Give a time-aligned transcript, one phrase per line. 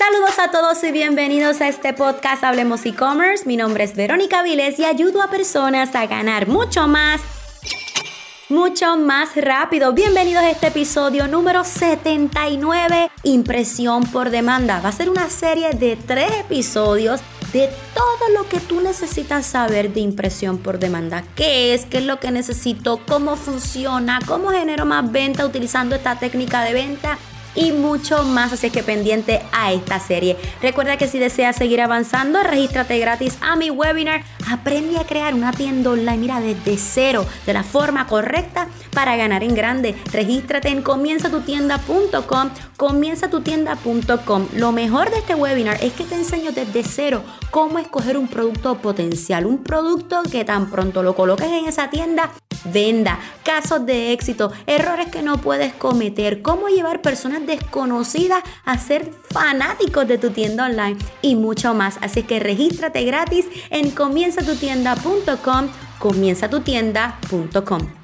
[0.00, 3.44] Saludos a todos y bienvenidos a este podcast Hablemos e-commerce.
[3.44, 7.20] Mi nombre es Verónica Viles y ayudo a personas a ganar mucho más
[8.48, 9.92] mucho más rápido.
[9.92, 14.80] Bienvenidos a este episodio número 79, Impresión por demanda.
[14.80, 17.20] Va a ser una serie de tres episodios
[17.52, 21.24] de todo lo que tú necesitas saber de impresión por demanda.
[21.36, 21.84] ¿Qué es?
[21.84, 23.02] ¿Qué es lo que necesito?
[23.06, 24.18] ¿Cómo funciona?
[24.26, 27.18] ¿Cómo genero más venta utilizando esta técnica de venta?
[27.54, 30.36] Y mucho más, así que pendiente a esta serie.
[30.62, 34.22] Recuerda que si deseas seguir avanzando, regístrate gratis a mi webinar.
[34.50, 39.42] Aprende a crear una tienda online, mira, desde cero, de la forma correcta para ganar
[39.42, 39.94] en grande.
[40.12, 44.46] Regístrate en comienzatutienda.com, comienzatutienda.com.
[44.56, 48.78] Lo mejor de este webinar es que te enseño desde cero cómo escoger un producto
[48.78, 52.30] potencial, un producto que tan pronto lo coloques en esa tienda
[52.64, 59.10] venda, casos de éxito, errores que no puedes cometer, cómo llevar personas desconocidas a ser
[59.30, 61.98] fanáticos de tu tienda online y mucho más.
[62.00, 65.68] Así que regístrate gratis en comienzatutienda.com,
[65.98, 68.00] comienzatutienda.com.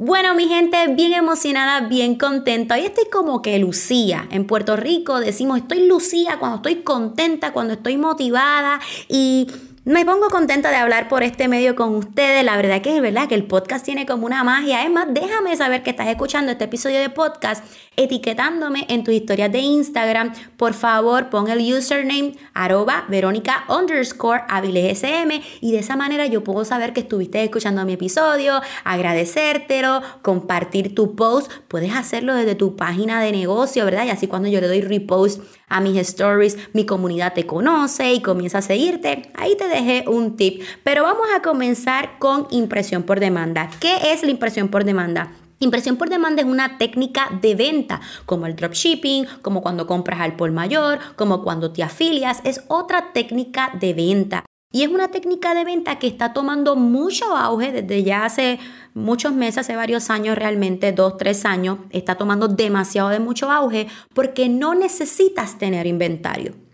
[0.00, 2.76] Bueno, mi gente, bien emocionada, bien contenta.
[2.76, 4.28] Hoy estoy como que Lucía.
[4.30, 9.48] En Puerto Rico decimos estoy Lucía cuando estoy contenta, cuando estoy motivada y
[9.88, 12.44] me pongo contenta de hablar por este medio con ustedes.
[12.44, 14.84] La verdad que es verdad que el podcast tiene como una magia.
[14.84, 17.64] Es más, déjame saber que estás escuchando este episodio de podcast
[17.96, 20.34] etiquetándome en tus historias de Instagram.
[20.58, 24.42] Por favor, pon el username arroba verónica underscore
[24.94, 30.94] sm y de esa manera yo puedo saber que estuviste escuchando mi episodio, agradecértelo, compartir
[30.94, 31.50] tu post.
[31.66, 34.04] Puedes hacerlo desde tu página de negocio, ¿verdad?
[34.04, 38.20] Y así cuando yo le doy repost a mis stories, mi comunidad te conoce y
[38.20, 39.30] comienza a seguirte.
[39.34, 40.62] Ahí te dejé un tip.
[40.84, 43.70] Pero vamos a comenzar con impresión por demanda.
[43.80, 45.32] ¿Qué es la impresión por demanda?
[45.60, 50.36] Impresión por demanda es una técnica de venta, como el dropshipping, como cuando compras al
[50.36, 54.44] por mayor, como cuando te afilias, es otra técnica de venta.
[54.70, 58.60] Y es una técnica de venta que está tomando mucho auge desde ya hace
[58.94, 63.88] muchos meses, hace varios años realmente, dos, tres años, está tomando demasiado de mucho auge
[64.14, 66.67] porque no necesitas tener inventario.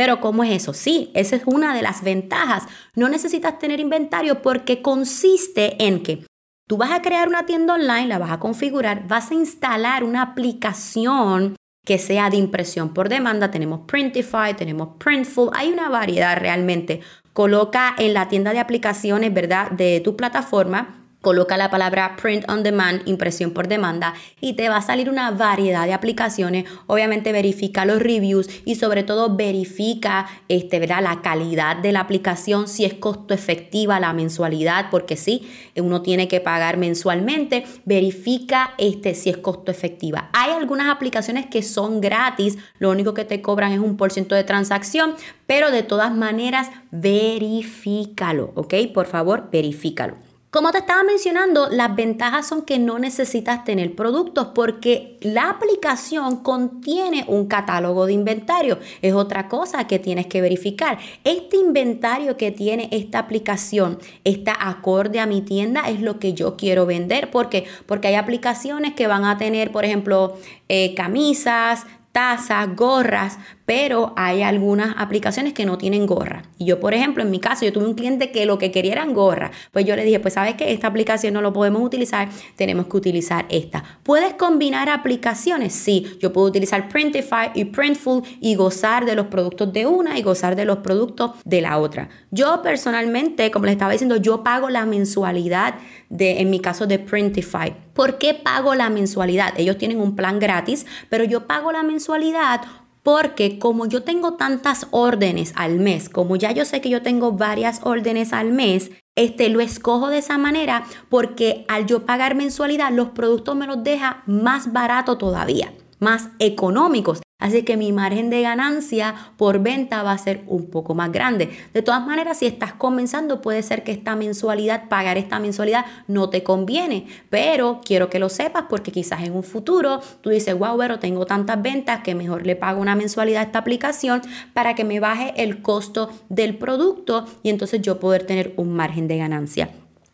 [0.00, 0.72] Pero ¿cómo es eso?
[0.72, 2.62] Sí, esa es una de las ventajas.
[2.94, 6.24] No necesitas tener inventario porque consiste en que
[6.66, 10.22] tú vas a crear una tienda online, la vas a configurar, vas a instalar una
[10.22, 13.50] aplicación que sea de impresión por demanda.
[13.50, 17.02] Tenemos Printify, tenemos Printful, hay una variedad realmente
[17.34, 19.70] coloca en la tienda de aplicaciones, ¿verdad?
[19.70, 24.78] De tu plataforma Coloca la palabra print on demand, impresión por demanda, y te va
[24.78, 26.64] a salir una variedad de aplicaciones.
[26.86, 31.02] Obviamente verifica los reviews y sobre todo verifica este, ¿verdad?
[31.02, 36.26] la calidad de la aplicación, si es costo efectiva la mensualidad, porque sí, uno tiene
[36.26, 37.66] que pagar mensualmente.
[37.84, 40.30] Verifica este, si es costo efectiva.
[40.32, 44.34] Hay algunas aplicaciones que son gratis, lo único que te cobran es un por ciento
[44.34, 45.14] de transacción,
[45.46, 48.74] pero de todas maneras, verifícalo, ¿ok?
[48.94, 50.29] Por favor, verifícalo.
[50.50, 56.38] Como te estaba mencionando, las ventajas son que no necesitas tener productos porque la aplicación
[56.42, 58.80] contiene un catálogo de inventario.
[59.00, 60.98] Es otra cosa que tienes que verificar.
[61.22, 66.56] Este inventario que tiene esta aplicación está acorde a mi tienda, es lo que yo
[66.56, 67.30] quiero vender.
[67.30, 67.66] ¿Por qué?
[67.86, 70.36] Porque hay aplicaciones que van a tener, por ejemplo,
[70.68, 73.38] eh, camisas, tazas, gorras,
[73.70, 76.42] pero hay algunas aplicaciones que no tienen gorra.
[76.58, 78.90] Y yo, por ejemplo, en mi caso, yo tuve un cliente que lo que quería
[78.90, 79.52] eran gorra.
[79.70, 82.96] Pues yo le dije, pues sabes que esta aplicación no lo podemos utilizar, tenemos que
[82.96, 83.84] utilizar esta.
[84.02, 85.72] ¿Puedes combinar aplicaciones?
[85.72, 90.22] Sí, yo puedo utilizar Printify y Printful y gozar de los productos de una y
[90.22, 92.08] gozar de los productos de la otra.
[92.32, 95.76] Yo personalmente, como les estaba diciendo, yo pago la mensualidad
[96.08, 97.72] de, en mi caso, de Printify.
[97.94, 99.54] ¿Por qué pago la mensualidad?
[99.56, 102.62] Ellos tienen un plan gratis, pero yo pago la mensualidad
[103.02, 107.32] porque como yo tengo tantas órdenes al mes, como ya yo sé que yo tengo
[107.32, 112.92] varias órdenes al mes, este lo escojo de esa manera porque al yo pagar mensualidad
[112.92, 117.20] los productos me los deja más barato todavía, más económicos.
[117.40, 121.50] Así que mi margen de ganancia por venta va a ser un poco más grande.
[121.74, 126.30] De todas maneras, si estás comenzando, puede ser que esta mensualidad, pagar esta mensualidad, no
[126.30, 127.06] te conviene.
[127.30, 131.26] Pero quiero que lo sepas porque quizás en un futuro tú dices, wow, pero tengo
[131.26, 134.20] tantas ventas que mejor le pago una mensualidad a esta aplicación
[134.52, 139.08] para que me baje el costo del producto y entonces yo poder tener un margen
[139.08, 139.70] de ganancia.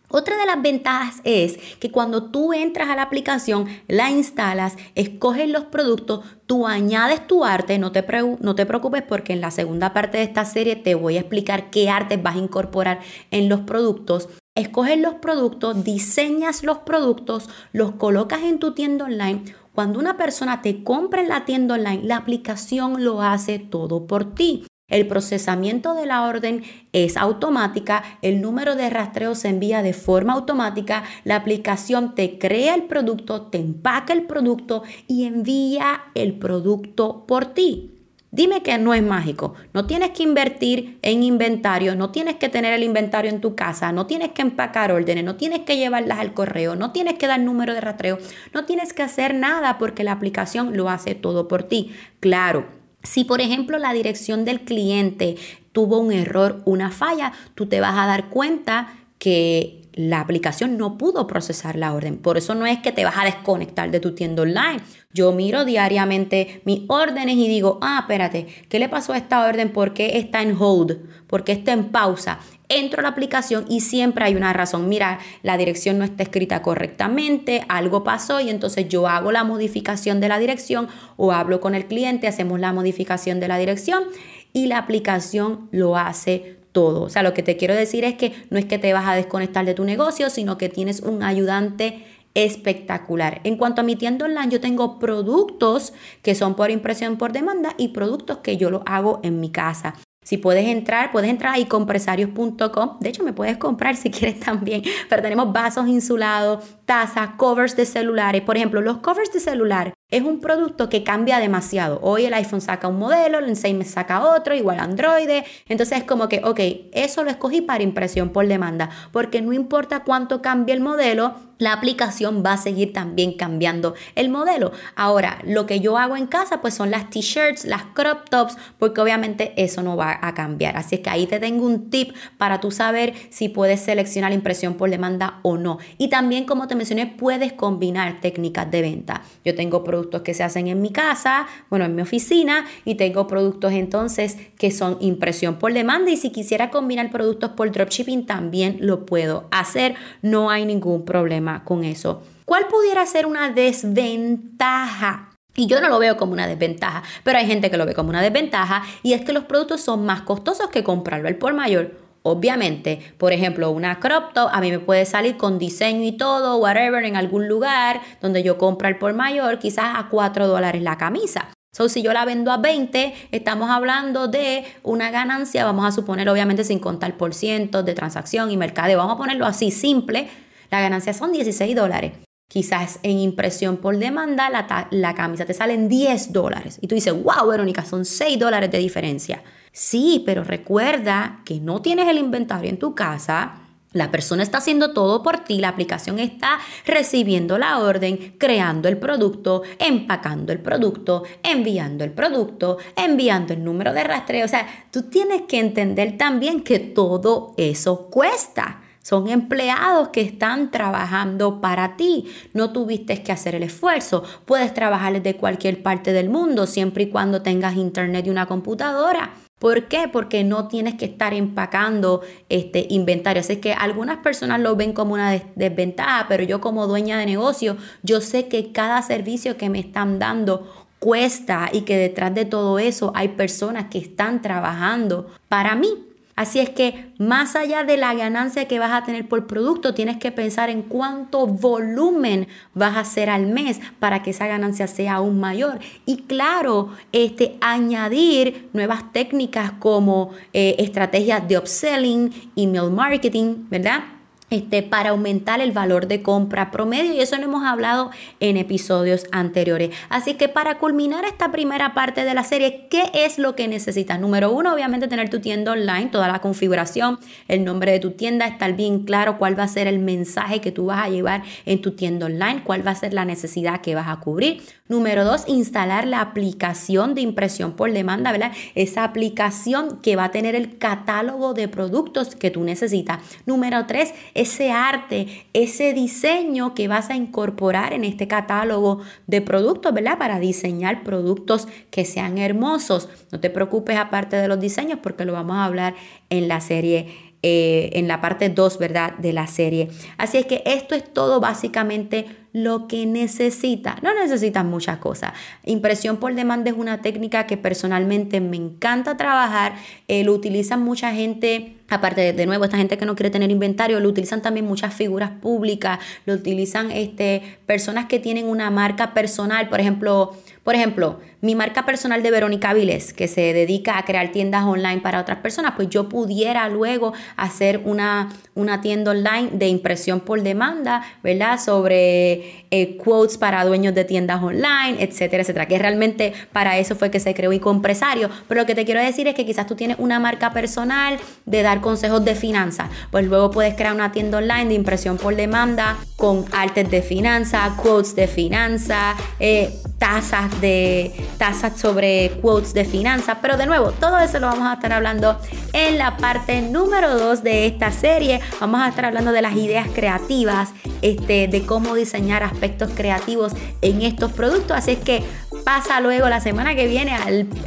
[0.09, 5.49] Otra de las ventajas es que cuando tú entras a la aplicación, la instalas, escoges
[5.49, 10.25] los productos, tú añades tu arte, no te, preocupes porque en la segunda parte de
[10.25, 13.01] esta serie te voy a explicar qué artes vas a incorporar
[13.33, 14.29] en los productos.
[14.55, 19.43] Escoges los productos, diseñas los productos, los colocas en tu tienda online
[19.75, 24.35] Cuando una persona te compra en la tienda online, la aplicación lo hace todo por
[24.35, 24.65] ti.
[24.89, 26.63] El procesamiento de la orden
[26.93, 32.77] es automática, el número de rastreo se envía de forma automática, la aplicación te crea
[32.77, 37.97] el producto, te empaca el producto y envía el producto por ti.
[38.31, 39.55] Dime que no es mágico.
[39.73, 43.91] No tienes que invertir en inventario, no tienes que tener el inventario en tu casa,
[43.91, 47.41] no tienes que empacar órdenes, no tienes que llevarlas al correo, no tienes que dar
[47.41, 48.19] número de rastreo,
[48.53, 51.93] no tienes que hacer nada porque la aplicación lo hace todo por ti.
[52.21, 52.76] Claro,
[53.07, 55.37] si por ejemplo la dirección del cliente
[55.73, 60.99] tuvo un error, una falla, tú te vas a dar cuenta que la aplicación no
[60.99, 62.19] pudo procesar la orden.
[62.19, 64.81] Por eso no es que te vas a desconectar de tu tienda online.
[65.15, 69.73] Yo miro diariamente mis órdenes y digo, ah, espérate, ¿qué le pasó a esta orden?
[69.73, 70.99] ¿Por qué está en hold?
[71.27, 72.39] ¿Por qué está en pausa?
[72.69, 74.89] Entro a la aplicación y siempre hay una razón.
[74.89, 80.21] Mira, la dirección no está escrita correctamente, algo pasó y entonces yo hago la modificación
[80.21, 84.05] de la dirección o hablo con el cliente, hacemos la modificación de la dirección
[84.53, 87.03] y la aplicación lo hace todo.
[87.03, 89.15] O sea, lo que te quiero decir es que no es que te vas a
[89.15, 92.05] desconectar de tu negocio, sino que tienes un ayudante
[92.35, 93.41] espectacular.
[93.45, 97.75] En cuanto a mi tienda online, yo tengo productos que son por impresión por demanda
[97.79, 99.95] y productos que yo lo hago en mi casa.
[100.27, 102.99] Si puedes entrar, puedes entrar a compresarios.com.
[102.99, 104.83] De hecho, me puedes comprar si quieres también.
[105.09, 108.43] Pero tenemos vasos insulados, tazas, covers de celulares.
[108.43, 112.01] Por ejemplo, los covers de celular es un producto que cambia demasiado.
[112.03, 115.31] Hoy el iPhone saca un modelo, el 6 me saca otro, igual Android.
[115.69, 116.59] Entonces es como que, ok,
[116.93, 121.73] eso lo escogí para impresión por demanda, porque no importa cuánto cambie el modelo, la
[121.73, 124.73] aplicación va a seguir también cambiando el modelo.
[124.95, 129.01] Ahora, lo que yo hago en casa, pues son las t-shirts, las crop tops, porque
[129.01, 130.77] obviamente eso no va a cambiar.
[130.77, 134.75] Así es que ahí te tengo un tip para tú saber si puedes seleccionar impresión
[134.75, 135.79] por demanda o no.
[135.99, 139.23] Y también, como te mencioné, puedes combinar técnicas de venta.
[139.45, 143.27] Yo tengo productos que se hacen en mi casa, bueno, en mi oficina, y tengo
[143.27, 146.11] productos entonces que son impresión por demanda.
[146.11, 149.95] Y si quisiera combinar productos por dropshipping, también lo puedo hacer.
[150.23, 152.23] No hay ningún problema con eso.
[152.45, 157.47] ¿Cuál pudiera ser una desventaja y yo no lo veo como una desventaja, pero hay
[157.47, 160.69] gente que lo ve como una desventaja y es que los productos son más costosos
[160.69, 161.99] que comprarlo al por mayor.
[162.23, 166.59] Obviamente, por ejemplo, una crop top a mí me puede salir con diseño y todo,
[166.59, 170.99] whatever, en algún lugar donde yo compro al por mayor, quizás a 4 dólares la
[170.99, 171.49] camisa.
[171.73, 176.29] So, si yo la vendo a 20, estamos hablando de una ganancia, vamos a suponer,
[176.29, 178.99] obviamente, sin contar por cientos de transacción y mercadeo.
[178.99, 180.29] Vamos a ponerlo así simple.
[180.71, 182.13] La ganancia son 16 dólares.
[182.49, 186.79] Quizás en impresión por demanda la, la camisa te sale en 10 dólares.
[186.81, 189.43] Y tú dices, wow, Verónica, son 6 dólares de diferencia.
[189.73, 193.63] Sí, pero recuerda que no tienes el inventario en tu casa.
[193.93, 198.99] La persona está haciendo todo por ti, la aplicación está recibiendo la orden, creando el
[198.99, 204.45] producto, empacando el producto, enviando el producto, enviando el número de rastreo.
[204.45, 208.83] O sea, tú tienes que entender también que todo eso cuesta.
[209.07, 212.25] Son empleados que están trabajando para ti.
[212.55, 214.25] No tuviste que hacer el esfuerzo.
[214.47, 219.31] Puedes trabajar desde cualquier parte del mundo siempre y cuando tengas internet y una computadora.
[219.61, 220.09] ¿Por qué?
[220.13, 223.43] Porque no tienes que estar empacando este inventario.
[223.43, 227.77] Así que algunas personas lo ven como una desventaja, pero yo como dueña de negocio,
[228.03, 232.81] yo sé que cada servicio que me están dando cuesta y que detrás de todo
[232.81, 236.06] eso hay personas que están trabajando para mí.
[236.37, 240.19] Así es que más allá de la ganancia que vas a tener por producto, tienes
[240.19, 245.15] que pensar en cuánto volumen vas a hacer al mes para que esa ganancia sea
[245.15, 245.81] aún mayor.
[246.05, 254.16] Y claro, este, añadir nuevas técnicas como eh, estrategias de upselling, email marketing, ¿verdad?
[254.49, 259.27] Este, para aumentar el valor de compra promedio y eso lo hemos hablado en episodios
[259.33, 259.91] anteriores.
[260.09, 264.21] Así que para culminar esta primera parte de la serie, ¿qué es lo que necesitas?
[264.21, 268.47] Número uno, obviamente tener tu tienda online, toda la configuración, el nombre de tu tienda,
[268.47, 271.83] estar bien claro cuál va a ser el mensaje que tú vas a llevar en
[271.83, 274.63] tu tienda online, cuál va a ser la necesidad que vas a cubrir.
[274.89, 278.53] Número dos, instalar la aplicación de impresión por demanda, ¿verdad?
[278.77, 283.19] Esa aplicación que va a tener el catálogo de productos que tú necesitas.
[283.47, 289.93] Número tres, ese arte, ese diseño que vas a incorporar en este catálogo de productos,
[289.93, 290.19] ¿verdad?
[290.19, 293.09] Para diseñar productos que sean hermosos.
[293.33, 295.95] No te preocupes aparte de los diseños porque lo vamos a hablar
[296.31, 299.15] en la serie eh, en la parte 2, ¿verdad?
[299.19, 299.89] De la serie.
[300.19, 304.03] Así es que esto es todo básicamente lo que necesitas.
[304.03, 305.33] No necesitas muchas cosas.
[305.67, 309.75] Impresión por demanda es una técnica que personalmente me encanta trabajar.
[310.09, 311.77] Eh, lo utilizan mucha gente.
[311.89, 314.93] Aparte de, de, nuevo, esta gente que no quiere tener inventario, lo utilizan también muchas
[314.95, 320.33] figuras públicas, lo utilizan este, personas que tienen una marca personal, por ejemplo,
[320.65, 325.01] por ejemplo, mi marca personal de Verónica Viles, que se dedica a crear tiendas online
[325.01, 330.43] para otras personas, pues yo pudiera luego hacer una, una tienda online de impresión por
[330.43, 331.61] demanda, ¿verdad?
[331.61, 335.67] Sobre eh, quotes para dueños de tiendas online, etcétera, etcétera.
[335.67, 338.31] Que realmente para eso fue que se creó Icompresario.
[338.49, 341.63] Pero lo que te quiero decir es que quizás tú tienes una marca personal de
[341.63, 345.97] dar consejos de finanzas, pues luego puedes crear una tienda online de impresión por demanda
[346.17, 353.39] con artes de finanzas, quotes de finanzas, eh, tasas de tasas sobre quotes de finanzas,
[353.41, 355.39] pero de nuevo, todo eso lo vamos a estar hablando
[355.73, 358.41] en la parte número 2 de esta serie.
[358.61, 360.71] Vamos a estar hablando de las ideas creativas,
[361.03, 363.53] este, de cómo diseñar aspectos creativos
[363.83, 365.23] en estos productos, así es que
[365.67, 367.13] pasa luego la semana que viene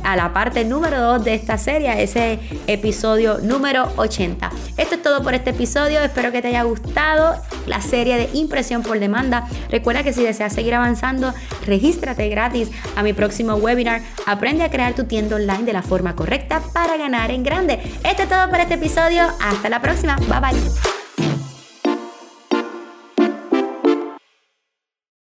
[0.04, 4.50] a la parte número 2 de esta serie, ese episodio número 80.
[4.78, 7.36] Esto es todo por este episodio, espero que te haya gustado
[7.68, 9.50] la serie de impresión por demanda.
[9.70, 11.34] Recuerda que si deseas seguir avanzando,
[11.66, 14.02] regístrate gratis a mi próximo webinar.
[14.26, 17.82] Aprende a crear tu tienda online de la forma correcta para ganar en grande.
[18.06, 20.99] Esto es todo por este episodio, hasta la próxima, bye bye.